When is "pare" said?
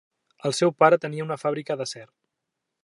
0.83-0.99